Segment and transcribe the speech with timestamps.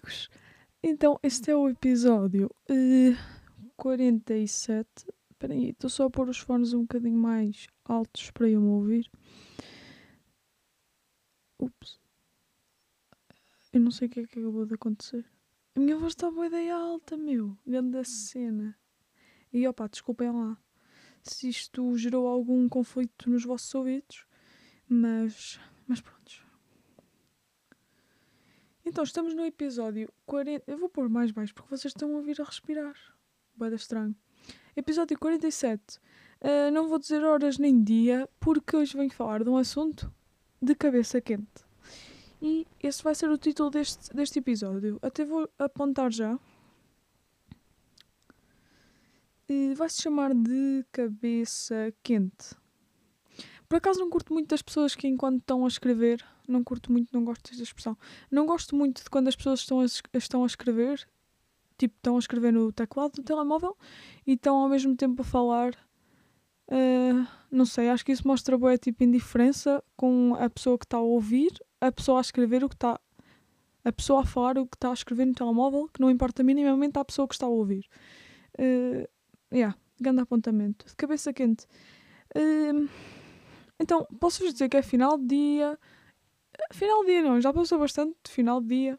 [0.00, 0.30] amigos.
[0.82, 4.88] Então, este é o episódio uh, 47.
[5.30, 8.68] Espera aí, estou só a pôr os fones um bocadinho mais altos para eu me
[8.68, 9.10] ouvir.
[11.58, 12.00] Ups.
[13.72, 15.24] Eu não sei o que é que acabou de acontecer.
[15.76, 17.56] A minha voz está boa ideia alta, meu.
[17.66, 18.76] Grande cena.
[19.52, 20.58] E opa, desculpem lá
[21.22, 24.24] se isto gerou algum conflito nos vossos ouvidos,
[24.88, 26.49] mas, mas pronto.
[28.90, 30.64] Então, estamos no episódio 40.
[30.66, 32.96] Eu vou pôr mais baixo porque vocês estão a ouvir a respirar.
[33.54, 34.16] Boeda estranho.
[34.74, 35.98] Episódio 47.
[35.98, 36.00] Uh,
[36.42, 40.12] ah, não vou dizer horas nem dia porque hoje venho falar de um assunto
[40.60, 41.64] de cabeça quente.
[42.42, 44.98] E esse vai ser o título deste, deste episódio.
[45.02, 46.36] Até vou apontar já
[49.76, 52.56] vai se chamar de cabeça quente.
[53.68, 57.08] Por acaso não curto muito das pessoas que enquanto estão a escrever, não curto muito,
[57.12, 57.96] não gosto desta expressão.
[58.30, 59.84] Não gosto muito de quando as pessoas estão a,
[60.18, 61.06] estão a escrever,
[61.78, 63.76] tipo, estão a escrever no teclado do telemóvel
[64.26, 65.74] e estão ao mesmo tempo a falar.
[66.68, 70.98] Uh, não sei, acho que isso mostra boa tipo indiferença com a pessoa que está
[70.98, 73.00] a ouvir, a pessoa a escrever o que está
[73.82, 76.98] a pessoa a falar o que está a escrever no telemóvel, que não importa minimamente
[76.98, 77.86] à pessoa que está a ouvir.
[78.58, 79.08] Uh,
[79.52, 80.86] Yeah, grande apontamento.
[80.86, 81.66] De cabeça quente.
[82.36, 82.88] Uh,
[83.80, 85.78] então, posso-vos dizer que é final de dia.
[86.72, 88.98] Final de dia não, já passou bastante de final de dia.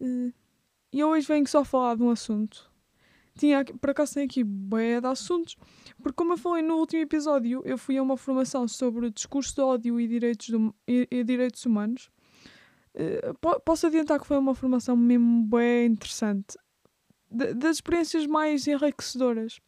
[0.00, 0.32] Uh,
[0.92, 2.70] e eu hoje venho só falar de um assunto.
[3.38, 5.56] Tinha, por acaso tenho aqui bué de assuntos,
[6.02, 9.60] porque como eu falei no último episódio, eu fui a uma formação sobre discurso de
[9.62, 12.10] ódio e direitos, do, e, e direitos humanos.
[12.94, 16.58] Uh, posso adiantar que foi uma formação mesmo bem interessante
[17.30, 19.60] das experiências mais enriquecedoras.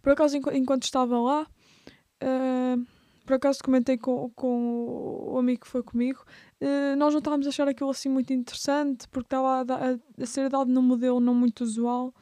[0.00, 1.46] Por acaso, enquanto estava lá,
[2.22, 2.86] uh,
[3.26, 6.24] por acaso comentei com, com o amigo que foi comigo,
[6.60, 10.26] uh, nós não estávamos a achar aquilo assim muito interessante, porque estava a, a, a
[10.26, 12.14] ser dado num modelo não muito usual.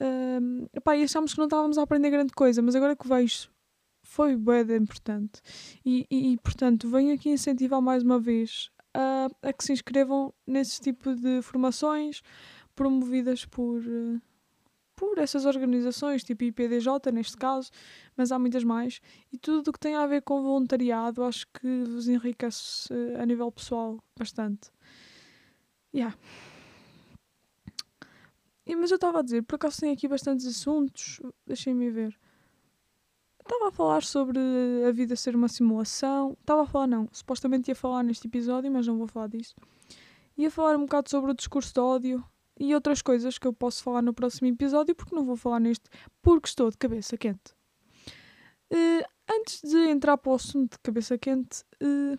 [0.00, 3.50] Uh, epá, e achámos que não estávamos a aprender grande coisa, mas agora que vejo,
[4.02, 5.40] foi bem importante.
[5.84, 10.32] E, e, e, portanto, venho aqui incentivar mais uma vez a, a que se inscrevam
[10.46, 12.22] nesse tipo de formações,
[12.74, 14.20] promovidas por, eh,
[14.96, 17.70] por essas organizações, tipo IPDJ neste caso,
[18.16, 19.00] mas há muitas mais.
[19.32, 23.26] E tudo o que tem a ver com voluntariado acho que vos enriquece eh, a
[23.26, 24.70] nível pessoal bastante.
[25.94, 26.16] Yeah.
[28.64, 32.16] E, mas eu estava a dizer, por acaso tem aqui bastantes assuntos, deixem-me ver.
[33.40, 34.38] Estava a falar sobre
[34.86, 36.36] a vida ser uma simulação.
[36.40, 39.54] Estava a falar, não, supostamente ia falar neste episódio, mas não vou falar disso.
[40.38, 42.24] Ia falar um bocado sobre o discurso de ódio,
[42.62, 45.90] e outras coisas que eu posso falar no próximo episódio, porque não vou falar neste,
[46.22, 47.52] porque estou de cabeça quente.
[48.72, 52.16] Uh, antes de entrar para o assunto de cabeça quente, uh,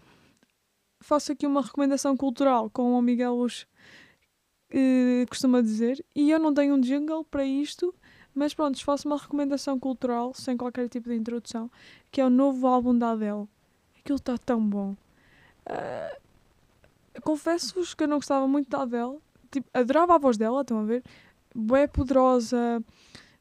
[0.99, 3.65] faço aqui uma recomendação cultural, como o Miguel Luz
[4.73, 7.95] uh, costuma dizer, e eu não tenho um jingle para isto,
[8.35, 11.71] mas pronto, faço uma recomendação cultural, sem qualquer tipo de introdução,
[12.11, 13.47] que é o novo álbum da Adele.
[13.97, 14.93] Aquilo está tão bom.
[17.21, 19.19] Confesso-vos que eu não gostava muito da Adele,
[19.53, 21.03] tipo, adorava a voz dela, estão a ver?
[21.55, 22.83] Bué poderosa.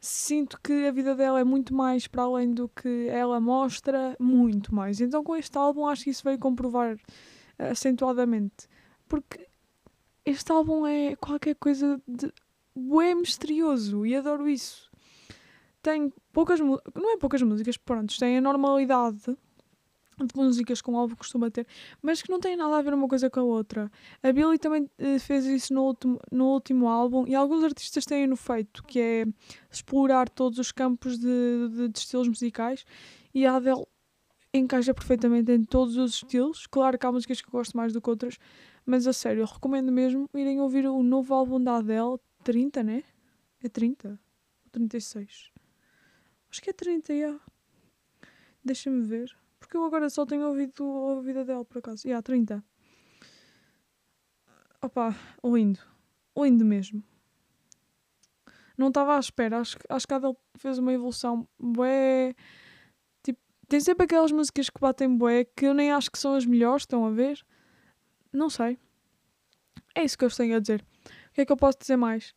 [0.00, 4.74] Sinto que a vida dela é muito mais para além do que ela mostra, muito
[4.74, 5.00] mais.
[5.00, 6.98] Então, com este álbum, acho que isso veio comprovar
[7.58, 8.68] acentuadamente.
[9.08, 9.46] Porque
[10.24, 12.32] este álbum é qualquer coisa de
[12.74, 14.90] bué misterioso e adoro isso.
[15.80, 19.36] Tem poucas músicas, não é poucas músicas, pronto, tem a normalidade
[20.18, 21.66] de músicas com o álbum costuma ter,
[22.00, 23.90] mas que não tem nada a ver uma coisa com a outra.
[24.22, 28.26] A Billie também uh, fez isso no último, no último álbum e alguns artistas têm
[28.26, 29.24] no feito, que é
[29.70, 32.84] explorar todos os campos de, de, de estilos musicais
[33.34, 33.84] e a Adele
[34.54, 36.66] encaixa perfeitamente em todos os estilos.
[36.66, 38.38] Claro que há músicas que eu gosto mais do que outras,
[38.84, 43.02] mas a sério, eu recomendo mesmo irem ouvir o novo álbum da Adele, 30, né?
[43.62, 44.10] É 30?
[44.10, 45.50] Ou 36?
[46.50, 47.40] Acho que é 30, já.
[48.64, 49.41] Deixa-me ver.
[49.62, 50.84] Porque eu agora só tenho ouvido
[51.18, 52.06] a vida dela, por acaso.
[52.08, 52.62] E há 30.
[54.82, 55.78] Opa, lindo.
[56.36, 57.02] Lindo mesmo.
[58.76, 59.60] Não estava à espera.
[59.60, 62.34] Acho, acho que a Adele fez uma evolução bué.
[63.22, 63.38] Tipo,
[63.68, 66.82] tem sempre aquelas músicas que batem bué que eu nem acho que são as melhores,
[66.82, 67.40] estão a ver?
[68.32, 68.76] Não sei.
[69.94, 70.84] É isso que eu tenho a dizer.
[71.30, 72.34] O que é que eu posso dizer mais?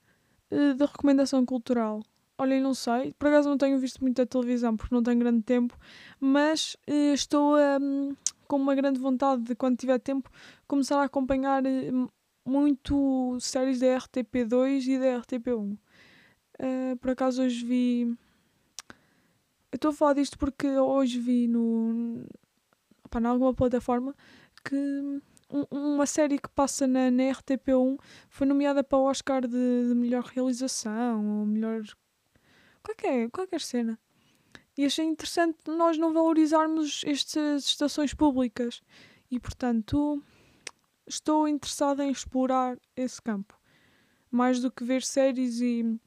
[0.51, 2.03] Uh, de recomendação cultural.
[2.37, 3.13] Olhem, não sei.
[3.13, 5.77] Por acaso não tenho visto muita televisão porque não tenho grande tempo,
[6.19, 8.15] mas uh, estou um,
[8.47, 10.29] com uma grande vontade de, quando tiver tempo,
[10.67, 12.11] começar a acompanhar uh,
[12.45, 15.73] muito séries da RTP2 e da RTP1.
[15.73, 15.77] Uh,
[16.59, 18.17] eh, por acaso hoje vi.
[19.73, 22.25] Estou a falar disto porque hoje vi no.
[23.05, 24.15] Opa, em alguma plataforma
[24.63, 24.75] que
[25.49, 27.97] um, uma série que passa na, na RTP1
[28.29, 31.81] foi nomeada para o Oscar de, de melhor realização ou melhor.
[32.85, 33.99] Qualquer, qualquer cena.
[34.77, 38.81] E achei interessante nós não valorizarmos estas estações públicas.
[39.31, 40.21] E portanto,
[41.07, 43.57] estou interessada em explorar esse campo.
[44.29, 45.97] Mais do que ver séries e,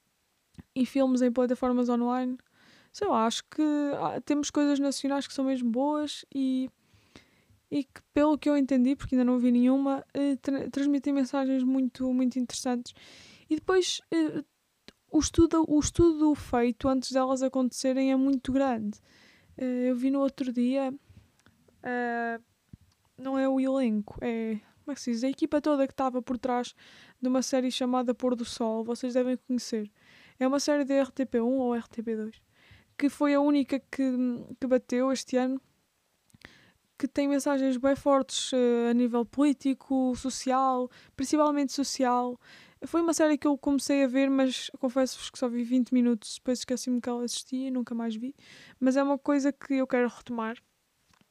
[0.75, 2.37] e filmes em plataformas online.
[2.93, 3.63] Sei lá, acho que
[3.95, 6.69] ah, temos coisas nacionais que são mesmo boas e,
[7.71, 11.63] e que, pelo que eu entendi, porque ainda não vi nenhuma, eh, tra transmitem mensagens
[11.63, 12.93] muito, muito interessantes.
[13.49, 14.43] E depois, eh,
[15.11, 19.01] o, estudo, o estudo feito antes delas acontecerem é muito grande.
[19.57, 22.43] Eh, eu vi no outro dia, uh,
[23.17, 25.23] não é o elenco, é como é que se diz?
[25.23, 26.75] A equipa toda que estava por trás
[27.21, 29.91] de uma série chamada Pôr do Sol, vocês devem conhecer.
[30.41, 32.41] É uma série de RTP1 ou RTP2,
[32.97, 34.11] que foi a única que,
[34.59, 35.61] que bateu este ano,
[36.97, 42.41] que tem mensagens bem fortes uh, a nível político, social, principalmente social.
[42.87, 46.37] Foi uma série que eu comecei a ver, mas confesso-vos que só vi 20 minutos,
[46.37, 48.35] depois esqueci-me que ela existia e nunca mais vi.
[48.79, 50.57] Mas é uma coisa que eu quero retomar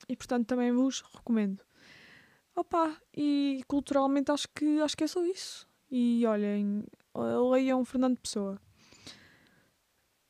[0.09, 1.63] e, portanto, também vos recomendo.
[2.55, 5.67] Opa, e culturalmente acho que, acho que é só isso.
[5.89, 6.83] E olhem,
[7.51, 8.59] leiam Fernando Pessoa.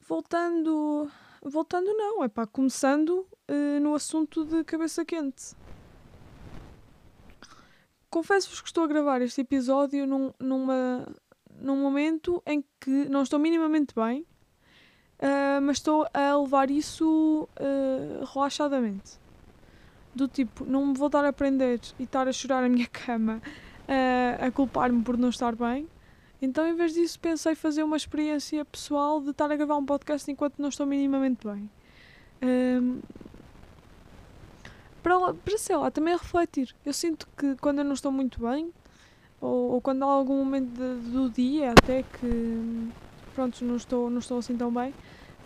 [0.08, 1.10] Voltando.
[1.42, 5.56] Voltando, não, é pá, começando uh, no assunto de cabeça quente.
[8.09, 11.07] Confesso-vos que estou a gravar este episódio num, numa,
[11.59, 14.21] num momento em que não estou minimamente bem,
[15.19, 19.19] uh, mas estou a levar isso uh, relaxadamente
[20.18, 23.42] do tipo, não me vou dar a aprender e estar a chorar na minha cama
[23.88, 25.88] uh, a culpar-me por não estar bem.
[26.42, 30.30] Então, em vez disso, pensei fazer uma experiência pessoal de estar a gravar um podcast
[30.30, 31.69] enquanto não estou minimamente bem.
[35.07, 36.75] Para, para sei lá, também refletir.
[36.86, 38.74] Eu sinto que quando eu não estou muito bem,
[39.39, 42.89] ou, ou quando há algum momento de, do dia até que
[43.33, 44.94] pronto, não estou, não estou assim tão bem,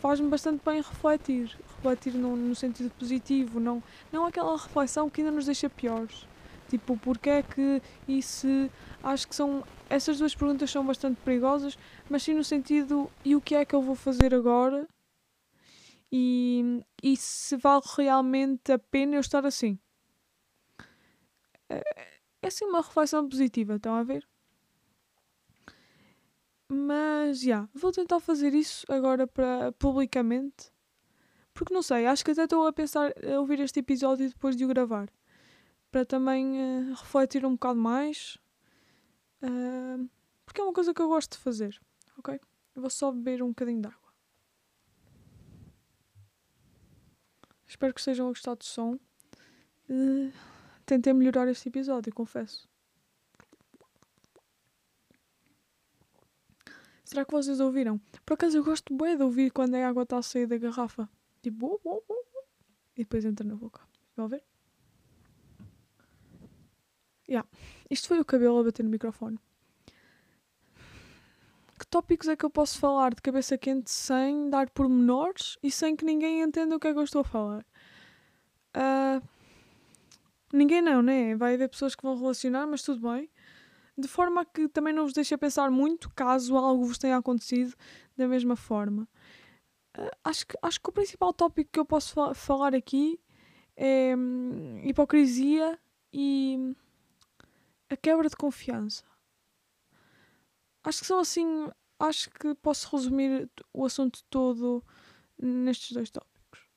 [0.02, 5.32] faz-me bastante bem refletir refletir no, no, sentido positivo, não, não aquela reflexão que ainda
[5.32, 6.26] nos deixa piores.
[6.70, 8.72] Tipo, porque é que e se.
[9.04, 9.64] Acho que são.
[9.90, 11.78] Essas duas perguntas são bastante perigosas,
[12.10, 14.88] mas sim no sentido e o que é que eu vou fazer agora
[16.12, 19.80] e, e se vale realmente a pena eu estar assim.
[21.70, 21.82] É,
[22.42, 24.28] é assim uma reflexão positiva, estão a ver?
[26.68, 30.72] Mas, já, yeah, vou tentar fazer isso agora para publicamente
[31.54, 34.66] porque não sei, acho que até estou a pensar a ouvir este episódio depois de
[34.66, 35.10] o gravar.
[35.92, 38.38] Para também uh, refletir um bocado mais.
[39.44, 40.10] Uh,
[40.46, 41.80] porque é uma coisa que eu gosto de fazer.
[42.18, 42.40] Ok?
[42.76, 44.01] Eu vou só beber um bocadinho de água.
[47.72, 49.00] Espero que estejam a gostar do som.
[49.90, 50.30] Uh,
[50.86, 52.68] tentei melhorar este episódio, confesso.
[57.06, 57.98] Será que vocês ouviram?
[58.26, 61.10] Por acaso eu gosto bem de ouvir quando a água está a sair da garrafa.
[61.42, 61.82] Tipo,
[62.94, 63.80] e depois entra na boca.
[64.18, 64.44] A ver?
[67.30, 67.48] Yeah.
[67.90, 69.40] Isto foi o cabelo a bater no microfone.
[71.82, 75.96] Que tópicos é que eu posso falar de cabeça quente sem dar pormenores e sem
[75.96, 77.66] que ninguém entenda o que é que eu estou a falar?
[78.78, 79.28] Uh,
[80.54, 81.36] ninguém não, né?
[81.36, 83.28] Vai haver pessoas que vão relacionar, mas tudo bem.
[83.98, 87.74] De forma que também não vos deixe pensar muito caso algo vos tenha acontecido
[88.16, 89.10] da mesma forma.
[89.98, 93.20] Uh, acho, que, acho que o principal tópico que eu posso fa falar aqui
[93.76, 95.80] é hum, hipocrisia
[96.14, 96.76] e
[97.90, 99.11] a quebra de confiança.
[100.84, 101.70] Acho que são assim.
[102.00, 104.84] Acho que posso resumir o assunto todo
[105.38, 106.68] nestes dois tópicos.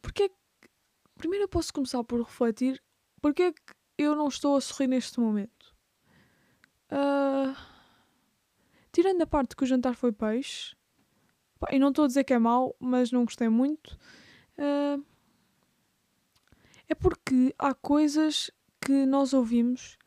[0.00, 0.36] Porque é que,
[1.16, 2.82] Primeiro eu posso começar por refletir
[3.20, 5.74] porque é que eu não estou a sorrir neste momento.
[6.90, 7.54] Uh,
[8.90, 10.74] tirando a parte que o jantar foi peixe,
[11.70, 13.98] e não estou a dizer que é mau, mas não gostei muito.
[14.56, 15.04] Uh,
[16.88, 19.98] é porque há coisas que nós ouvimos,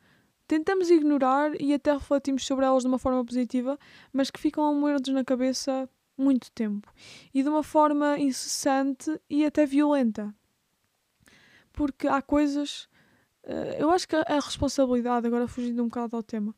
[0.53, 3.79] tentamos ignorar e até refletimos sobre elas de uma forma positiva,
[4.11, 6.93] mas que ficam a moer-nos na cabeça muito tempo
[7.33, 10.33] e de uma forma incessante e até violenta.
[11.71, 12.87] Porque há coisas.
[13.43, 16.55] Uh, eu acho que a responsabilidade, agora fugindo um bocado ao tema,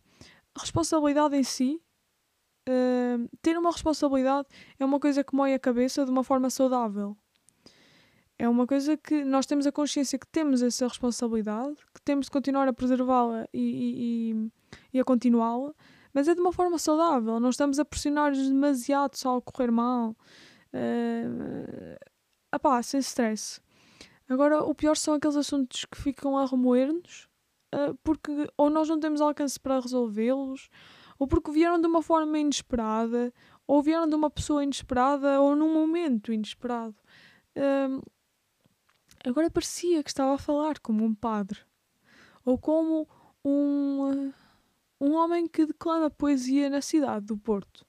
[0.53, 1.81] a responsabilidade em si
[2.67, 7.15] uh, ter uma responsabilidade é uma coisa que moe a cabeça de uma forma saudável.
[8.37, 12.31] É uma coisa que nós temos a consciência que temos essa responsabilidade, que temos de
[12.31, 14.51] continuar a preservá-la e, e,
[14.93, 15.73] e, a continuá-la,
[16.13, 17.39] mas é de uma forma saudável.
[17.39, 20.15] Não estamos a pressionar-nos demasiado só ao correr mal.
[20.73, 21.97] Uh,
[22.51, 23.61] apá, sem stress.
[24.27, 27.29] Agora, o pior são aqueles assuntos que ficam a remoer-nos
[27.75, 30.69] uh, porque ou nós não temos alcance para resolvê-los,
[31.19, 33.33] ou porque vieram de uma forma inesperada,
[33.67, 36.95] ou vieram de uma pessoa inesperada, ou num momento inesperado.
[37.55, 38.01] Uh,
[39.29, 41.59] agora parecia que estava a falar como um padre,
[42.43, 43.07] ou como
[43.43, 44.31] um,
[44.99, 47.85] um homem que declama poesia na cidade do Porto.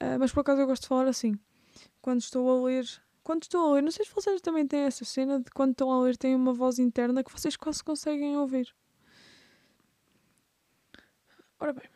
[0.00, 1.38] Uh, mas por acaso eu gosto de falar assim,
[2.00, 2.86] quando estou a ler
[3.22, 5.92] quando estou a ler, não sei se vocês também têm essa cena de quando estão
[5.92, 8.74] a ler têm uma voz interna que vocês quase conseguem ouvir.
[11.60, 11.88] Ora bem.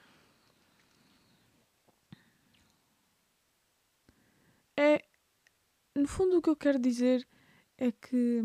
[4.77, 5.03] É.
[5.95, 7.27] No fundo, o que eu quero dizer
[7.79, 8.43] é que.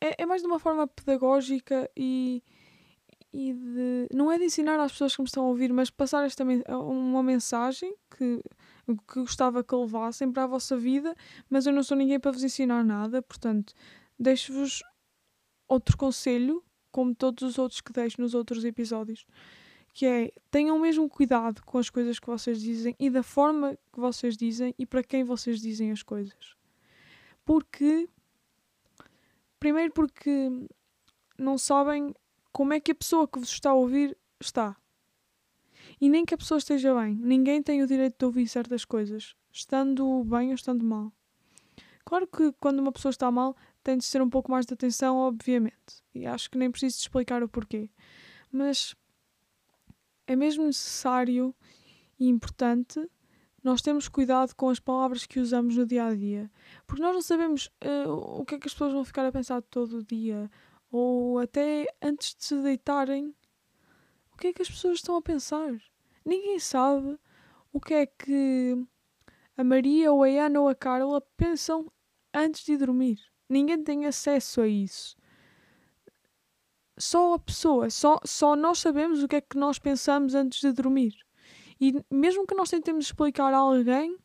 [0.00, 2.42] É, é mais de uma forma pedagógica e.
[3.32, 6.24] E de, não é de ensinar às pessoas que me estão a ouvir, mas passar
[6.24, 8.40] esta uma mensagem que
[8.94, 11.14] que gostava que levassem para a vossa vida,
[11.50, 13.74] mas eu não sou ninguém para vos ensinar nada, portanto,
[14.18, 14.82] deixo-vos
[15.68, 16.62] outro conselho,
[16.92, 19.26] como todos os outros que deixo nos outros episódios,
[19.92, 23.98] que é tenham mesmo cuidado com as coisas que vocês dizem e da forma que
[23.98, 26.56] vocês dizem e para quem vocês dizem as coisas.
[27.46, 28.06] Porque
[29.58, 30.50] primeiro porque
[31.38, 32.12] não sabem
[32.52, 34.76] como é que a pessoa que vos está a ouvir está.
[36.00, 37.14] E nem que a pessoa esteja bem.
[37.14, 41.12] Ninguém tem o direito de ouvir certas coisas, estando bem ou estando mal.
[42.04, 45.16] Claro que quando uma pessoa está mal, tem de ser um pouco mais de atenção,
[45.16, 46.02] obviamente.
[46.12, 47.88] E acho que nem preciso explicar o porquê.
[48.50, 48.96] Mas
[50.26, 51.54] é mesmo necessário
[52.18, 53.08] e importante
[53.66, 56.48] nós termos cuidado com as palavras que usamos no dia a dia.
[56.86, 59.60] Porque nós não sabemos uh, o que é que as pessoas vão ficar a pensar
[59.60, 60.48] todo o dia.
[60.88, 63.34] Ou até antes de se deitarem,
[64.32, 65.76] o que é que as pessoas estão a pensar?
[66.24, 67.18] Ninguém sabe
[67.72, 68.86] o que é que
[69.56, 71.90] a Maria ou a Ana ou a Carla pensam
[72.32, 73.18] antes de dormir.
[73.48, 75.16] Ninguém tem acesso a isso.
[76.96, 80.70] Só a pessoa, só, só nós sabemos o que é que nós pensamos antes de
[80.70, 81.25] dormir.
[81.80, 84.16] E mesmo que nós tentemos explicar a alguém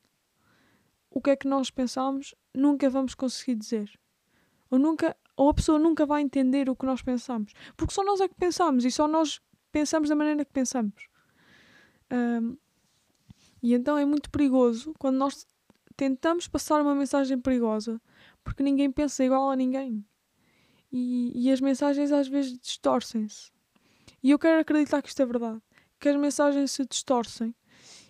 [1.10, 3.92] o que é que nós pensamos, nunca vamos conseguir dizer.
[4.70, 7.52] Ou, nunca, ou a pessoa nunca vai entender o que nós pensamos.
[7.76, 9.42] Porque só nós é que pensamos e só nós
[9.72, 11.08] pensamos da maneira que pensamos.
[12.12, 12.58] Um,
[13.62, 15.46] e então é muito perigoso quando nós
[15.96, 18.02] tentamos passar uma mensagem perigosa,
[18.44, 20.06] porque ninguém pensa igual a ninguém.
[20.92, 23.52] E, e as mensagens às vezes distorcem-se.
[24.24, 25.62] E eu quero acreditar que isto é verdade,
[26.02, 27.56] que as mensagens se distorcem.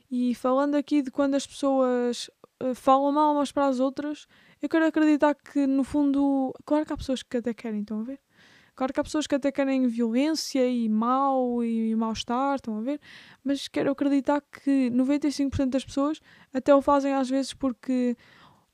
[0.10, 2.30] E falando aqui de quando as pessoas
[2.64, 4.28] uh, falam mal umas para as outras,
[4.62, 6.54] eu quero acreditar que no fundo.
[6.66, 8.20] Claro que há pessoas que até querem, estão a ver?
[8.74, 13.00] Claro que há pessoas que até querem violência e mal e mal-estar, estão a ver?
[13.44, 16.22] Mas quero acreditar que 95% das pessoas
[16.54, 18.16] até o fazem às vezes porque,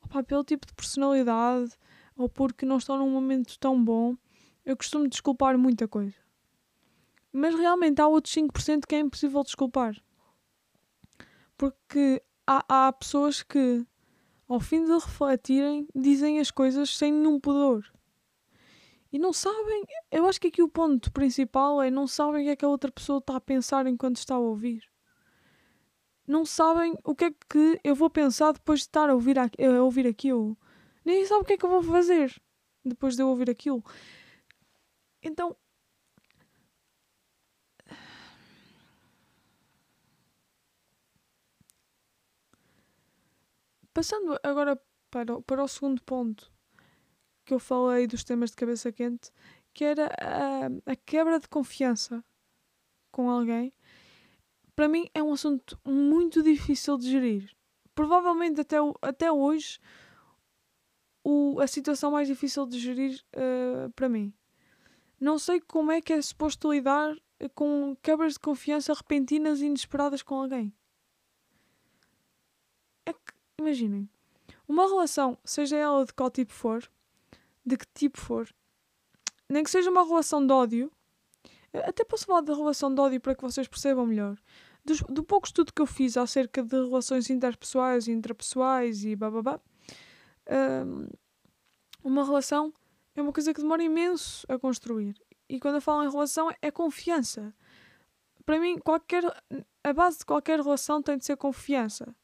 [0.02, 1.72] opa, pelo tipo de personalidade
[2.16, 4.16] ou porque não estão num momento tão bom.
[4.64, 6.27] Eu costumo desculpar muita coisa.
[7.32, 9.96] Mas realmente há outros 5% que é impossível desculpar.
[11.56, 13.84] Porque há, há pessoas que,
[14.48, 17.84] ao fim de refletirem, dizem as coisas sem nenhum pudor.
[19.10, 22.50] E não sabem, eu acho que aqui o ponto principal é não sabem o que
[22.50, 24.82] é que a outra pessoa está a pensar enquanto está a ouvir.
[26.26, 29.44] Não sabem o que é que eu vou pensar depois de estar a ouvir, a,
[29.44, 30.58] a ouvir aquilo.
[31.04, 32.38] Nem sabem o que é que eu vou fazer
[32.84, 33.82] depois de eu ouvir aquilo.
[35.22, 35.56] Então.
[43.98, 46.52] Passando agora para, para o segundo ponto
[47.44, 49.32] que eu falei dos temas de cabeça quente,
[49.74, 52.24] que era a, a quebra de confiança
[53.10, 53.74] com alguém,
[54.76, 57.50] para mim é um assunto muito difícil de gerir.
[57.92, 59.80] Provavelmente até, até hoje
[61.24, 64.32] o, a situação mais difícil de gerir uh, para mim.
[65.18, 67.16] Não sei como é que é suposto lidar
[67.52, 70.72] com quebras de confiança repentinas e inesperadas com alguém.
[73.60, 74.08] Imaginem,
[74.66, 76.88] uma relação, seja ela de qual tipo for,
[77.64, 78.48] de que tipo for,
[79.48, 80.92] nem que seja uma relação de ódio,
[81.72, 84.36] até posso falar de relação de ódio para que vocês percebam melhor.
[84.84, 89.60] Do, do pouco estudo que eu fiz acerca de relações interpessoais e intrapessoais e bababá,
[90.86, 91.08] um,
[92.02, 92.72] uma relação
[93.14, 95.14] é uma coisa que demora imenso a construir.
[95.48, 97.52] E quando eu falo em relação, é confiança.
[98.46, 99.24] Para mim, qualquer,
[99.82, 102.14] a base de qualquer relação tem de ser confiança.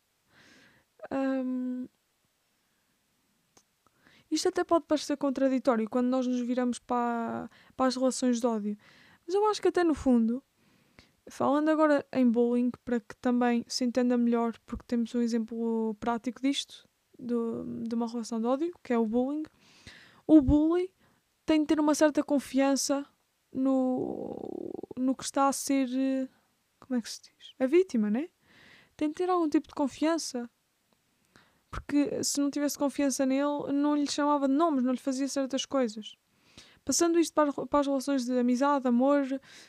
[1.13, 1.87] Um,
[4.31, 8.77] isto até pode parecer contraditório quando nós nos viramos para, para as relações de ódio.
[9.27, 10.43] Mas eu acho que até no fundo,
[11.29, 16.43] falando agora em bullying, para que também se entenda melhor, porque temos um exemplo prático
[16.43, 19.45] disto, do, de uma relação de ódio, que é o bullying.
[20.27, 20.91] o bully
[21.47, 23.07] tem de ter uma certa confiança
[23.53, 25.89] no, no que está a ser.
[25.95, 26.29] eh,
[26.81, 27.55] Como é que se diz?
[27.59, 28.29] A vítima, né?
[28.97, 30.51] Tem de ter algum tipo de confiança.
[31.75, 35.67] Porque se não tivesse confiança nele, não lhe chamava de nomes, não lhe fazia certas
[35.67, 36.15] coisas.
[36.85, 39.25] Passando isto para, para as relações de amizade, amor,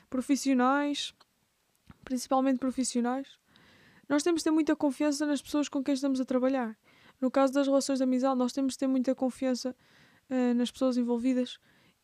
[0.07, 1.15] profissionais,
[2.03, 3.39] principalmente profissionais,
[4.07, 6.77] nós temos de ter muita confiança nas pessoas com quem estamos a trabalhar.
[7.19, 9.75] No caso das relações de amizade, nós temos de ter muita confiança
[10.29, 11.57] eh, nas pessoas envolvidas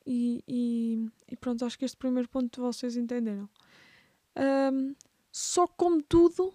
[0.03, 3.47] e, e, e pronto, acho que este primeiro ponto vocês entenderam.
[4.35, 4.95] Ahm,
[5.31, 6.51] só como tudo,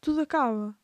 [0.00, 0.77] tudo acaba.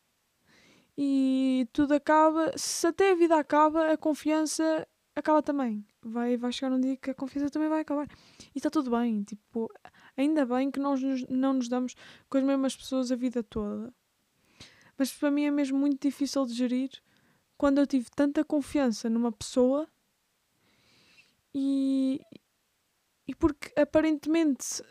[0.96, 5.84] E tudo acaba, se até a vida acaba, a confiança acaba também.
[6.02, 8.08] Vai, vai chegar um dia que a confiança também vai acabar.
[8.54, 9.72] E está tudo bem, tipo,
[10.16, 11.94] ainda bem que nós nos- não nos damos
[12.28, 13.92] com as mesmas pessoas a vida toda.
[14.96, 16.90] Mas para mim é mesmo muito difícil de gerir
[17.56, 19.88] quando eu tive tanta confiança numa pessoa
[21.54, 22.20] e,
[23.26, 24.82] e porque aparentemente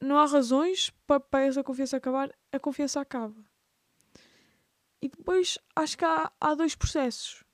[0.00, 3.42] não há razões para, para essa confiança acabar, a confiança acaba.
[5.04, 7.44] E depois acho que há, há dois processos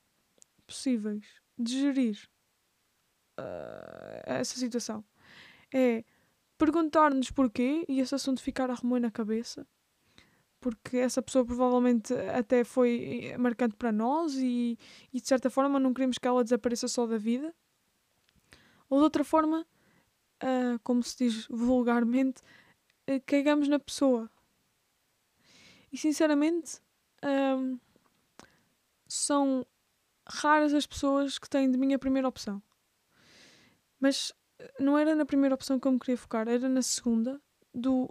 [0.65, 1.27] possíveis
[1.59, 2.31] de gerir
[3.37, 5.05] ah, essa situação.
[5.75, 6.05] É
[6.57, 9.67] perguntar-nos porquê e esse assunto ficar a remoer na cabeça.
[10.61, 14.79] Porque essa pessoa provavelmente até foi marcante para nós e,
[15.13, 17.53] e de certa forma não queremos que ela desapareça só da vida.
[18.89, 19.67] Ou de outra forma,
[20.39, 22.43] ah, como se diz vulgarmente,
[23.09, 24.31] ah, cagamos na pessoa.
[25.93, 26.81] E sinceramente,
[27.23, 27.79] ahm,
[29.07, 29.67] são
[30.29, 32.63] raras as pessoas que têm de mim a primeira opção.
[33.99, 37.41] Mas eh, não era na primeira opção que eu me queria focar, era na segunda,
[37.75, 38.09] do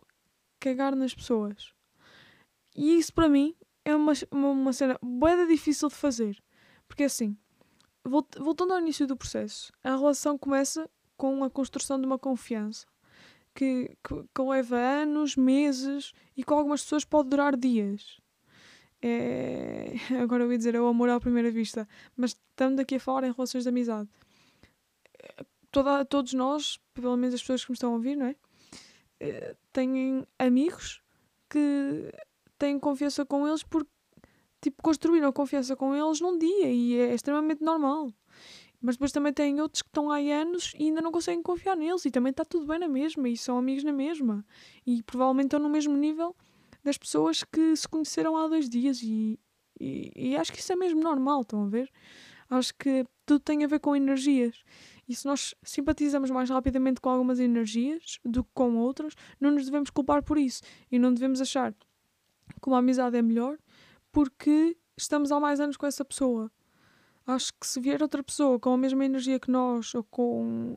[0.59, 1.73] cagar nas pessoas.
[2.75, 6.41] E isso para mim é uma, uma, uma cena boeda difícil de fazer.
[6.87, 7.37] Porque assim,
[8.03, 12.85] volt- voltando ao início do processo, a relação começa com a construção de uma confiança
[13.53, 18.19] que, que, que leva anos, meses e com algumas pessoas pode durar dias.
[19.01, 19.94] É...
[20.22, 23.24] Agora eu ia dizer é o amor à primeira vista, mas estamos aqui a falar
[23.24, 24.09] em relações de amizade.
[25.20, 28.35] Eh, Toda, todos nós, pelo menos as pessoas que me estão a ouvir, não é?
[29.20, 31.01] Eh, Têm amigos
[31.48, 32.12] que
[32.57, 33.90] têm confiança com eles porque
[34.62, 38.12] tipo, construíram confiança com eles num dia e é extremamente normal.
[38.81, 42.05] Mas depois também têm outros que estão há anos e ainda não conseguem confiar neles
[42.05, 44.46] e também está tudo bem na mesma e são amigos na mesma.
[44.85, 46.35] E provavelmente estão no mesmo nível
[46.83, 49.39] das pessoas que se conheceram há dois dias e,
[49.79, 51.92] e, e acho que isso é mesmo normal, estão a ver?
[52.50, 54.63] Acho que tudo tem a ver com energias.
[55.07, 59.65] E se nós simpatizamos mais rapidamente com algumas energias do que com outras, não nos
[59.65, 60.61] devemos culpar por isso.
[60.92, 63.57] E não devemos achar que uma amizade é melhor
[64.11, 66.51] porque estamos há mais anos com essa pessoa.
[67.25, 70.75] Acho que se vier outra pessoa com a mesma energia que nós ou com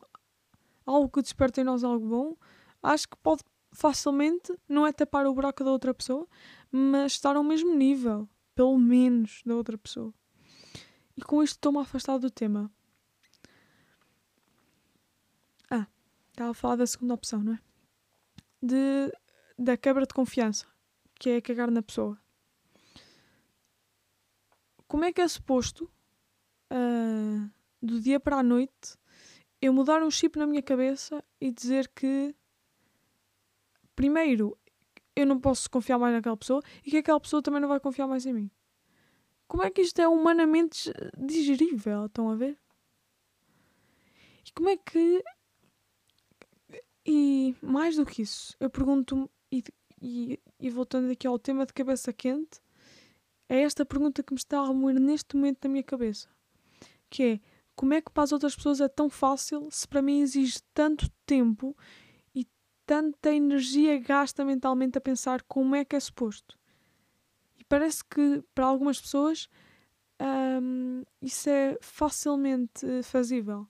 [0.85, 2.37] algo que desperte em nós algo bom,
[2.81, 6.27] acho que pode facilmente, não é tapar o buraco da outra pessoa,
[6.71, 10.13] mas estar ao mesmo nível, pelo menos, da outra pessoa.
[11.17, 12.71] E com isto estou-me a afastar do tema.
[15.69, 15.87] Ah,
[16.29, 17.59] estava a falar da segunda opção, não é?
[18.61, 19.11] De,
[19.57, 20.65] da quebra de confiança,
[21.15, 22.17] que é cagar na pessoa.
[24.87, 25.91] Como é que é suposto,
[26.69, 27.49] ah,
[27.81, 28.97] do dia para a noite,
[29.61, 32.35] eu mudar um chip na minha cabeça e dizer que,
[33.95, 34.57] primeiro,
[35.15, 38.07] eu não posso confiar mais naquela pessoa e que aquela pessoa também não vai confiar
[38.07, 38.51] mais em mim?
[39.47, 42.05] Como é que isto é humanamente digerível?
[42.05, 42.57] Estão a ver?
[44.45, 45.23] E como é que.
[47.05, 49.61] E mais do que isso, eu pergunto-me, e,
[50.01, 52.61] e, e voltando aqui ao tema de cabeça quente,
[53.49, 56.29] é esta pergunta que me está a remoer neste momento na minha cabeça.
[57.09, 57.39] Que é,
[57.75, 61.09] como é que para as outras pessoas é tão fácil se para mim exige tanto
[61.25, 61.75] tempo
[62.85, 66.57] tanta energia gasta mentalmente a pensar como é que é suposto?
[67.59, 69.49] E parece que para algumas pessoas
[70.61, 73.67] hum, isso é facilmente fazível.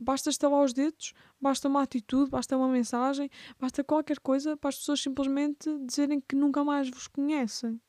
[0.00, 4.78] Basta estalar os dedos, basta uma atitude, basta uma mensagem, basta qualquer coisa para as
[4.78, 7.80] pessoas simplesmente dizerem que nunca mais vos conhecem.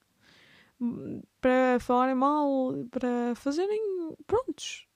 [1.40, 4.16] Para falarem mal, para fazerem.
[4.26, 4.88] Prontos.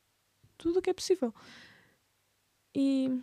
[0.57, 1.33] Tudo o que é possível.
[2.73, 3.21] E.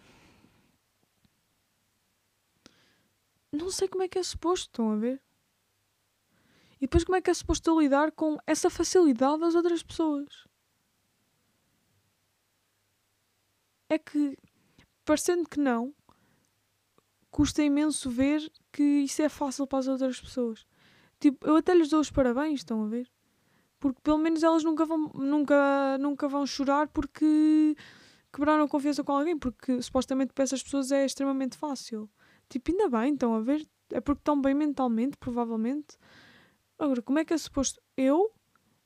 [3.52, 5.20] Não sei como é que é suposto, estão a ver?
[6.76, 10.46] E depois como é que é suposto lidar com essa facilidade das outras pessoas?
[13.88, 14.38] É que,
[15.04, 15.92] parecendo que não,
[17.30, 20.66] custa imenso ver que isso é fácil para as outras pessoas.
[21.18, 23.10] Tipo, eu até lhes dou os parabéns, estão a ver?
[23.80, 27.76] Porque pelo menos elas nunca vão, nunca, nunca vão chorar porque
[28.32, 32.08] quebraram a confiança com alguém, porque supostamente para essas pessoas é extremamente fácil.
[32.50, 33.66] Tipo, ainda bem, estão a ver?
[33.92, 35.96] É porque estão bem mentalmente, provavelmente.
[36.76, 38.34] Agora, como é que é suposto eu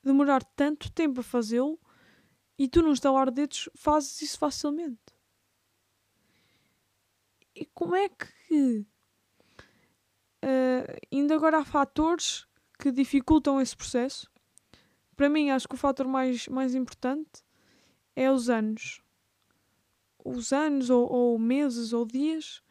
[0.03, 1.79] demorar tanto tempo a fazê-lo
[2.59, 5.01] e tu, num estalar de dedos, fazes isso facilmente?
[7.55, 8.85] E como é que.
[10.43, 12.45] Uh, ainda agora há fatores
[12.77, 14.29] que dificultam esse processo.
[15.15, 17.43] Para mim, acho que o fator mais, mais importante
[18.15, 19.01] é os anos.
[20.23, 22.61] Os anos, ou, ou meses, ou dias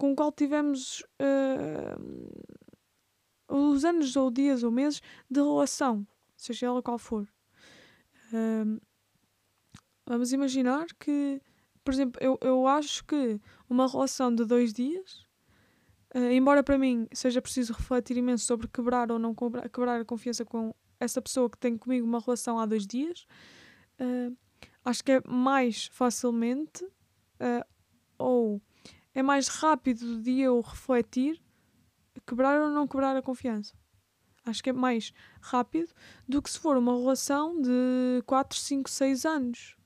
[0.00, 1.04] com o qual tivemos.
[1.20, 2.30] Uh,
[3.52, 7.28] os anos, ou dias, ou meses de relação, seja ela qual for.
[8.32, 8.80] Uh,
[10.06, 11.42] vamos imaginar que,
[11.84, 15.28] por exemplo, eu, eu acho que uma relação de dois dias
[16.12, 20.04] Uh, embora para mim seja preciso refletir imenso sobre quebrar ou não quebrar, quebrar a
[20.04, 23.28] confiança com essa pessoa que tem comigo uma relação há dois dias,
[24.84, 26.84] acho que é mais facilmente
[28.18, 28.60] ou
[29.20, 31.40] é mais rápido de eu refletir
[32.26, 33.74] quebrar ou não quebrar a confiança.
[34.44, 35.92] Acho que é mais rápido
[36.28, 39.76] do que se for uma relação de 4, 5, 6 anos.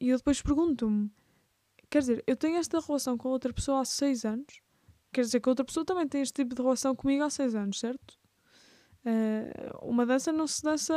[0.00, 1.10] E eu depois pergunto-me:
[1.90, 4.62] Quer dizer, eu tenho esta relação com outra pessoa há 6 anos.
[5.12, 7.78] Quer dizer que outra pessoa também tem este tipo de relação comigo há 6 anos,
[7.78, 8.18] certo?
[9.04, 10.94] Uh, uma dança não se dança.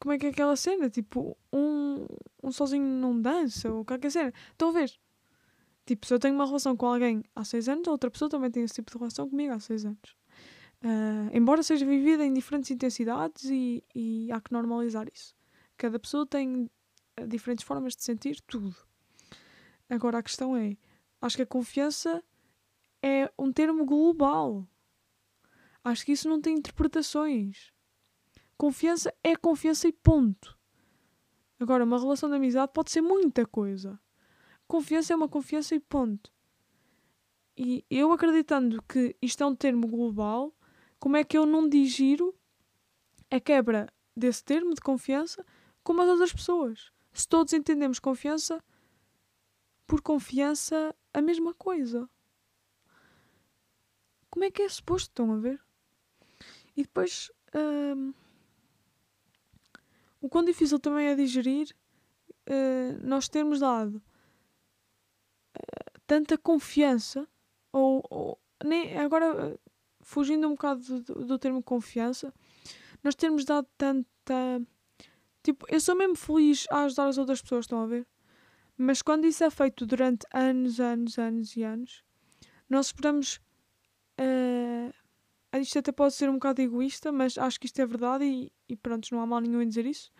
[0.00, 0.88] Como é que é aquela cena?
[0.88, 2.06] Tipo, um,
[2.42, 4.32] um sozinho não dança, ou qualquer cena.
[4.52, 4.92] Estão a ver?
[5.86, 8.50] Tipo, se eu tenho uma relação com alguém há 6 anos, a outra pessoa também
[8.50, 10.16] tem esse tipo de relação comigo há 6 anos.
[10.84, 15.34] Uh, embora seja vivida em diferentes intensidades e, e há que normalizar isso.
[15.76, 16.70] Cada pessoa tem
[17.26, 18.76] diferentes formas de sentir tudo.
[19.88, 20.76] Agora a questão é:
[21.20, 22.22] acho que a confiança
[23.02, 24.66] é um termo global.
[25.82, 27.72] Acho que isso não tem interpretações.
[28.58, 30.58] Confiança é confiança e ponto.
[31.58, 33.98] Agora, uma relação de amizade pode ser muita coisa.
[34.66, 36.30] Confiança é uma confiança e ponto.
[37.56, 40.54] E eu acreditando que isto é um termo global,
[40.98, 42.34] como é que eu não digiro
[43.30, 45.42] a quebra desse termo de confiança
[45.82, 46.92] com as outras pessoas?
[47.18, 48.62] se todos entendemos confiança
[49.86, 52.08] por confiança a mesma coisa.
[54.30, 55.08] Como é que é suposto?
[55.08, 55.60] Estão a ver?
[56.76, 58.12] E depois hum,
[60.20, 61.74] o quão difícil também é digerir
[62.48, 64.02] uh, nós termos dado
[65.56, 67.26] uh, tanta confiança
[67.72, 69.58] ou, ou, nem agora
[70.00, 72.32] fugindo um bocado do, do termo confiança
[73.02, 74.60] nós termos dado tanta
[75.48, 78.06] Tipo, eu sou mesmo feliz a ajudar as outras pessoas, estão a ver?
[78.76, 82.04] Mas quando isso é feito durante anos, anos, anos e anos,
[82.68, 83.40] nós esperamos.
[84.20, 84.92] Uh,
[85.54, 88.76] isto até pode ser um bocado egoísta, mas acho que isto é verdade e, e
[88.76, 90.12] pronto, não há mal nenhum em dizer isso.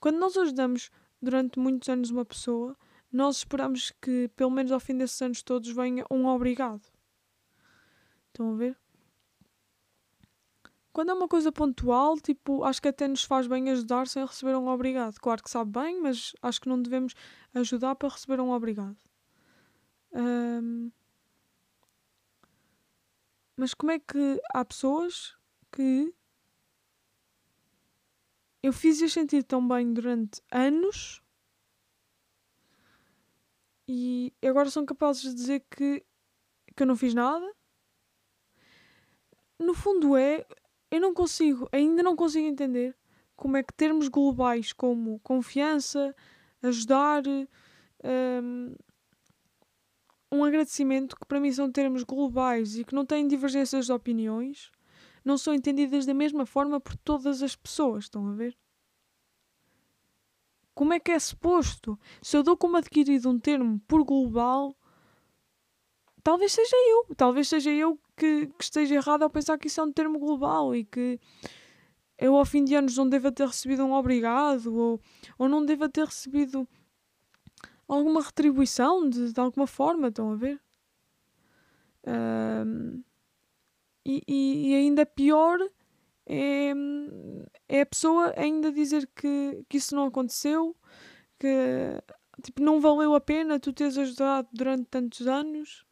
[0.00, 0.90] Quando nós ajudamos
[1.22, 2.76] durante muitos anos uma pessoa,
[3.12, 6.82] nós esperamos que pelo menos ao fim desses anos todos venha um obrigado.
[8.28, 8.76] Estão a ver?
[10.92, 14.56] Quando é uma coisa pontual, tipo, acho que até nos faz bem ajudar sem receber
[14.56, 15.18] um obrigado.
[15.20, 17.14] Claro que sabe bem, mas acho que não devemos
[17.54, 18.98] ajudar para receber um obrigado.
[20.12, 20.90] Um...
[23.60, 25.36] Mas como é que há pessoas
[25.70, 26.14] que
[28.62, 31.22] eu fiz-as sentir tão bem durante anos
[33.86, 36.02] e agora são capazes de dizer que,
[36.74, 37.54] que eu não fiz nada?
[39.58, 40.46] No fundo é
[40.90, 42.96] eu não consigo, ainda não consigo entender
[43.36, 46.16] como é que termos globais como confiança,
[46.62, 48.74] ajudar, um,
[50.30, 54.70] um agradecimento, que para mim são termos globais e que não têm divergências de opiniões,
[55.24, 58.56] não são entendidas da mesma forma por todas as pessoas, estão a ver?
[60.74, 61.98] Como é que é suposto?
[62.22, 64.74] Se eu dou como adquirido um termo por global,
[66.22, 69.84] talvez seja eu, talvez seja eu que, que esteja errado ao pensar que isso é
[69.84, 71.18] um termo global e que
[72.16, 75.00] eu ao fim de anos não deva ter recebido um obrigado ou,
[75.38, 76.68] ou não deva ter recebido
[77.94, 80.60] alguma retribuição de, de alguma forma, estão a ver?
[82.06, 83.02] Um,
[84.04, 85.58] e, e, ainda pior
[86.26, 86.72] é,
[87.68, 90.74] é a pessoa ainda dizer que, que isso não aconteceu,
[91.38, 91.48] que
[92.42, 95.84] tipo, não valeu a pena tu teres ajudado durante tantos anos.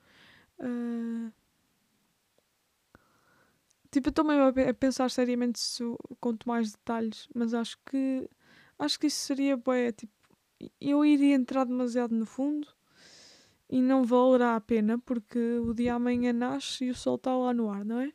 [0.58, 1.30] Uh,
[3.90, 5.82] Tipo, eu estou meio a pensar seriamente se
[6.20, 8.28] conto mais detalhes, mas acho que
[8.78, 10.12] acho que isso seria bué, tipo,
[10.80, 12.66] eu iria entrar demasiado no fundo
[13.68, 17.52] e não valerá a pena porque o dia amanhã nasce e o sol está lá
[17.52, 18.12] no ar, não é?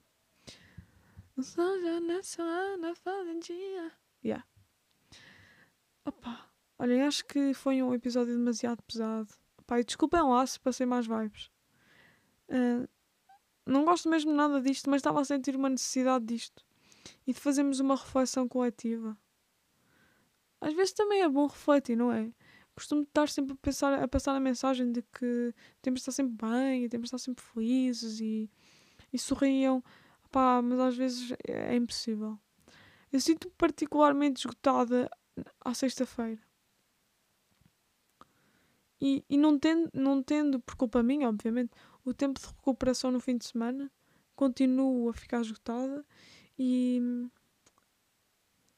[1.35, 3.91] O sol já nasceu lá na fazendinha.
[4.23, 4.45] Yeah.
[6.05, 9.33] Opa, olhem, acho que foi um episódio demasiado pesado.
[9.57, 11.49] Opa, e desculpem lá se passei mais vibes.
[12.49, 12.87] Uh,
[13.65, 16.63] não gosto mesmo nada disto, mas estava a sentir uma necessidade disto.
[17.25, 19.17] E de fazermos uma reflexão coletiva.
[20.63, 22.31] Às vezes também é bom refletir, não é?
[22.73, 26.47] Costumo estar sempre a, pensar, a passar a mensagem de que temos de estar sempre
[26.47, 28.49] bem e temos de estar sempre felizes e,
[29.11, 29.83] e sorriam.
[30.31, 32.39] Pá, mas às vezes é, é impossível.
[33.11, 35.09] Eu sinto-me particularmente esgotada
[35.59, 36.41] à sexta-feira.
[39.01, 41.71] E, e não, tendo, não tendo, por culpa minha, obviamente,
[42.05, 43.91] o tempo de recuperação no fim de semana,
[44.33, 46.05] continuo a ficar esgotada
[46.57, 47.01] e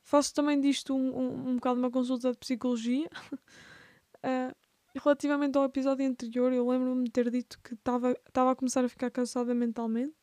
[0.06, 3.10] faço também disto um, um, um bocado uma consulta de psicologia.
[3.34, 4.56] uh,
[4.96, 8.16] relativamente ao episódio anterior, eu lembro-me de ter dito que estava
[8.52, 10.16] a começar a ficar cansada mentalmente.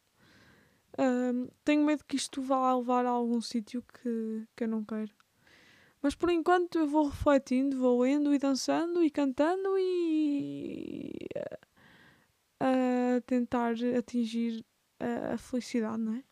[0.94, 5.12] Uh, tenho medo que isto vá levar a algum sítio que, que eu não quero.
[6.00, 11.12] Mas por enquanto eu vou refletindo, vou lendo e dançando e cantando e
[12.60, 14.64] a tentar atingir
[15.00, 16.24] a, a, felicidade, não é?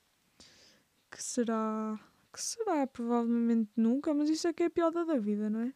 [1.10, 1.98] Que será
[2.32, 5.74] que será provavelmente nunca, mas isso é que é a piada da vida, não é?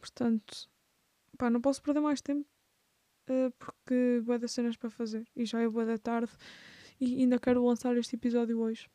[0.00, 0.70] Portanto,
[1.36, 2.48] pá, não posso perder mais tempo
[3.28, 6.32] uh, porque vou dar cenas para fazer e já é boa da tarde
[7.00, 8.88] e ainda quero lançar este episódio hoje.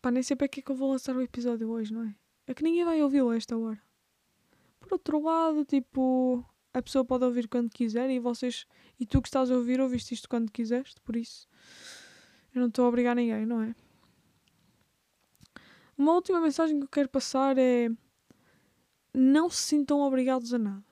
[0.00, 2.14] Pá, nem sei para que é que eu vou lançar o episódio hoje, não é?
[2.46, 3.82] É que ninguém vai ouvi-lo a esta hora.
[4.78, 8.66] Por outro lado, tipo, a pessoa pode ouvir quando quiser e vocês,
[9.00, 11.48] e tu que estás a ouvir, ouviste isto quando quiseste, por isso
[12.54, 13.74] eu não estou a obrigar ninguém, não é?
[15.96, 17.88] Uma última mensagem que eu quero passar é
[19.12, 20.84] não se sintam obrigados a nada.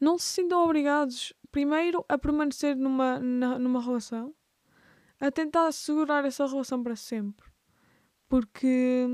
[0.00, 4.34] Não se sintam obrigados, primeiro, a permanecer numa, na, numa relação,
[5.18, 7.50] a tentar assegurar essa relação para sempre.
[8.28, 9.06] Porque,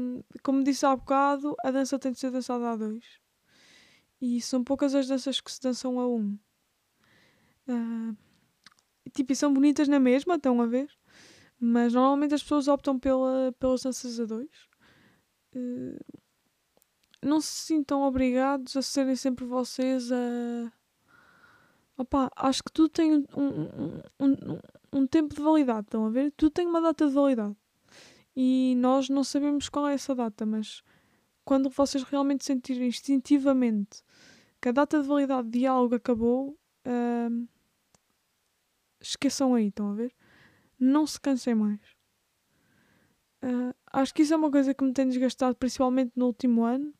[0.42, 3.04] como disse há bocado, a dança tem de ser dançada a dois.
[4.20, 6.38] E são poucas as danças que se dançam a um.
[7.68, 8.16] Uh,
[9.12, 10.97] tipo, e são bonitas na mesma, estão a ver?
[11.60, 14.68] Mas normalmente as pessoas optam pela, pelas danças a dois.
[15.54, 15.98] Uh,
[17.22, 20.72] não se sintam obrigados a serem sempre vocês a.
[21.96, 24.58] Opa, acho que tudo tem um, um, um,
[24.92, 26.32] um tempo de validade, estão a ver?
[26.36, 27.56] Tudo tem uma data de validade
[28.40, 30.80] e nós não sabemos qual é essa data, mas
[31.44, 34.04] quando vocês realmente sentirem instintivamente
[34.60, 37.48] que a data de validade de algo acabou, uh,
[39.00, 40.14] esqueçam aí, estão a ver?
[40.78, 41.80] Não se cansem mais.
[43.42, 46.92] Uh, acho que isso é uma coisa que me tem desgastado, principalmente no último ano,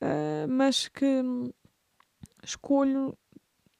[0.00, 1.22] uh, mas que
[2.42, 3.16] escolho,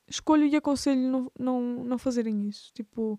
[0.08, 2.72] escolho e aconselho não, não, não fazerem isso.
[2.72, 3.18] Tipo,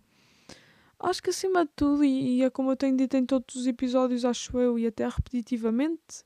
[1.00, 3.68] Acho que acima de tudo, e, e, é como eu tenho dito em todos os
[3.68, 6.24] episódios, acho eu, e até repetitivamente,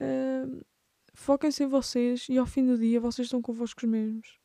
[0.00, 0.64] uh,
[1.14, 4.38] foquem-se em vocês e ao fim do dia vocês estão convosco mesmos.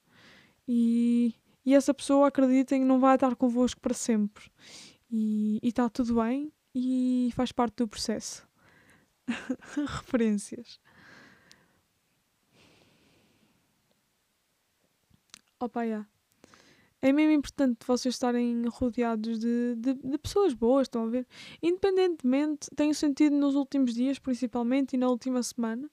[0.68, 4.52] E, e essa pessoa, acreditem, não vai estar convosco para sempre.
[5.12, 8.48] E está tudo bem e faz parte do processo.
[9.76, 10.80] Referências.
[15.60, 16.08] Opa, yeah
[17.02, 21.28] é mesmo importante vocês estarem rodeados de, de, de, pessoas boas, estão a ver?
[21.62, 25.90] Independentemente, tenho sentido nos últimos dias, principalmente, e na última semana,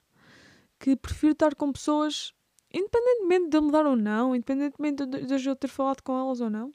[0.79, 2.31] que prefiro estar com pessoas,
[2.73, 6.71] independentemente de mudar ou não, independentemente de, de eu ter falado com elas ou não,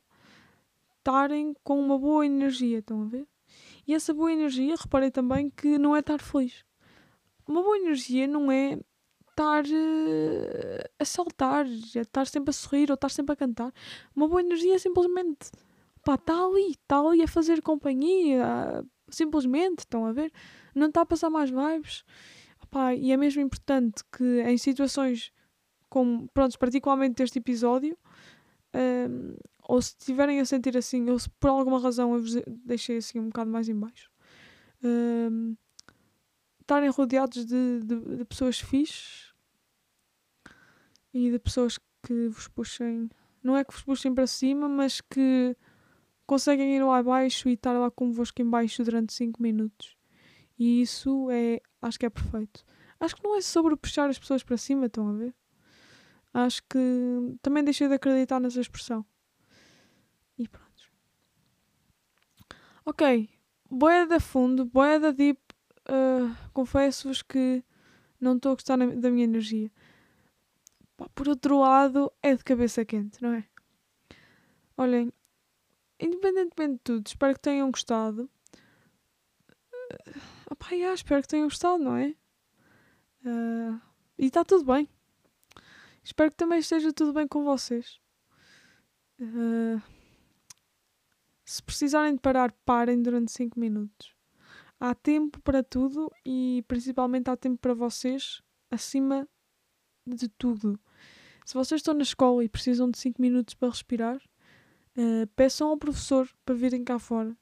[0.98, 3.26] estarem com uma boa energia, estão a ver?
[3.86, 6.64] E essa boa energia, reparei também que não é estar feliz.
[7.46, 8.78] Uma boa energia não é
[9.28, 13.72] estar uh, a saltar, a estar sempre a sorrir ou estar sempre a cantar.
[14.16, 15.50] Uma boa energia é simplesmente
[16.04, 20.32] pá, está ali, está ali a fazer companhia, simplesmente, estão a ver?
[20.74, 22.04] Não está a passar mais vibes.
[22.70, 25.32] Pá, e é mesmo importante que em situações
[25.94, 27.96] como, pronto, particularmente este episódio,
[28.74, 32.96] um, ou se estiverem a sentir assim, ou se por alguma razão eu vos deixei
[32.96, 34.10] assim um bocado mais em baixo,
[34.82, 35.54] um,
[36.60, 39.32] estarem rodeados de, de, de, pessoas fixes
[41.12, 43.08] e de pessoas que vos puxem,
[43.40, 45.56] não é que vos puxem para cima, mas que
[46.26, 49.96] conseguem ir lá abaixo e estar lá convosco em baixo durante 5 minutos.
[50.58, 52.64] E isso é, acho que é perfeito.
[52.98, 55.34] Acho que não é sobre puxar as pessoas para cima, estão a ver?
[56.34, 59.06] Acho que também deixei de acreditar nessa expressão.
[60.36, 60.90] E pronto.
[62.84, 63.30] Ok,
[63.70, 65.40] boia da fundo, boia da deep,
[65.88, 67.62] uh, confesso-vos que
[68.20, 69.70] não estou a gostar da minha energia.
[71.14, 73.44] Por outro lado, é de cabeça quente, não é?
[74.76, 75.12] Olhem,
[76.00, 78.28] independentemente de tudo, espero que tenham gostado.
[79.72, 80.20] Uh,
[80.50, 82.16] opá, yeah, espero que tenham gostado, não é?
[83.24, 83.80] Uh,
[84.18, 84.88] e está tudo bem.
[86.04, 87.98] Espero que também esteja tudo bem com vocês.
[89.18, 89.80] Uh,
[91.44, 94.14] se precisarem de parar, parem durante 5 minutos.
[94.78, 99.26] Há tempo para tudo e principalmente há tempo para vocês acima
[100.06, 100.78] de tudo.
[101.46, 105.78] Se vocês estão na escola e precisam de 5 minutos para respirar, uh, peçam ao
[105.78, 107.34] professor para virem cá fora.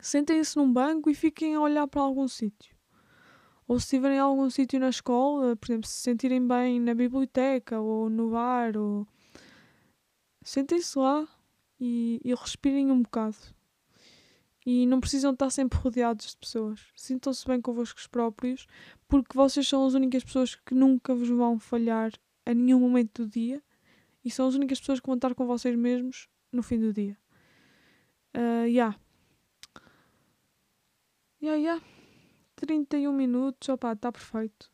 [0.00, 2.73] Sentem-se num banco e fiquem a olhar para algum sítio.
[3.66, 7.80] Ou se estiverem em algum sítio na escola, por exemplo, se sentirem bem na biblioteca
[7.80, 9.06] ou no bar, ou...
[10.42, 11.26] sentem-se lá
[11.80, 13.36] e, e respirem um bocado.
[14.66, 16.80] E não precisam estar sempre rodeados de pessoas.
[16.96, 18.66] Sintam-se bem convosco próprios,
[19.08, 22.12] porque vocês são as únicas pessoas que nunca vos vão falhar
[22.46, 23.62] a nenhum momento do dia
[24.24, 27.16] e são as únicas pessoas que vão estar com vocês mesmos no fim do dia.
[28.34, 28.96] Uh, yeah.
[31.42, 31.93] Yeah, yeah.
[32.64, 34.72] 31 minutos, opá, está perfeito.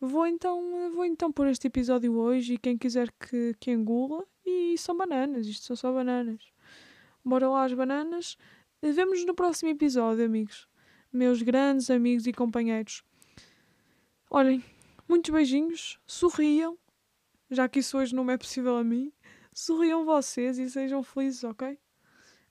[0.00, 4.26] Vou então, vou então pôr este episódio hoje e quem quiser que, que engula.
[4.44, 6.42] E são bananas, isto são só bananas.
[7.24, 8.36] Bora lá as bananas.
[8.82, 10.66] Vemo-nos no próximo episódio, amigos.
[11.12, 13.02] Meus grandes amigos e companheiros.
[14.30, 14.64] Olhem,
[15.08, 16.78] muitos beijinhos, sorriam,
[17.50, 19.12] já que isso hoje não é possível a mim.
[19.52, 21.78] Sorriam vocês e sejam felizes, ok?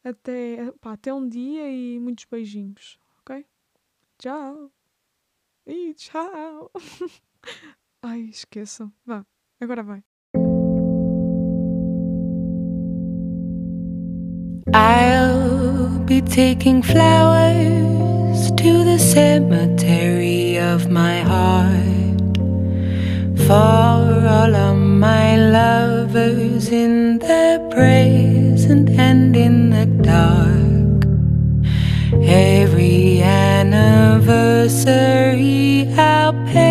[0.04, 3.00] Até, pá, até um dia e muitos beijinhos?
[4.20, 4.70] Tchau!
[5.66, 6.70] E tchau!
[8.04, 8.92] Ai, esqueçam.
[9.06, 9.26] Vá,
[9.62, 10.04] agora vai.
[14.74, 22.38] I'll be taking flowers to the cemetery of my heart
[23.48, 30.60] for all of my lovers in their present and in the dark.
[32.22, 32.79] Every
[33.74, 36.69] anniversary, I'll pay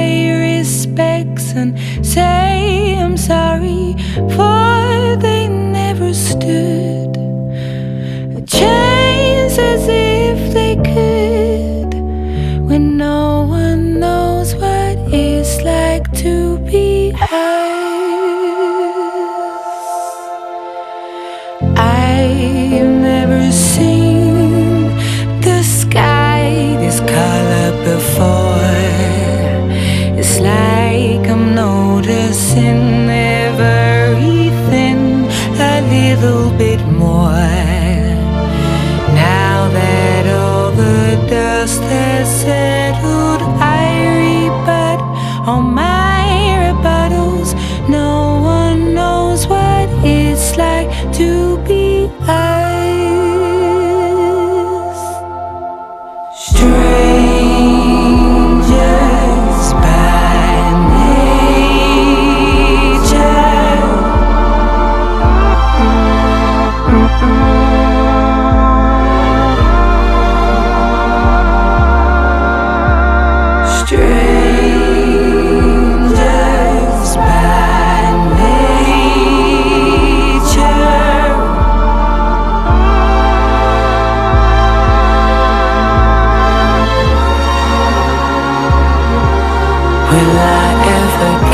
[27.94, 28.76] before.
[30.20, 33.08] It's like I'm noticing
[33.44, 35.00] everything
[35.72, 37.52] a little bit more.
[39.28, 42.77] Now that all the dust has settled,
[91.18, 91.47] they